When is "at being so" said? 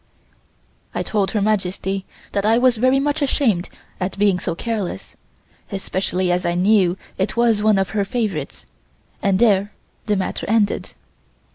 3.99-4.55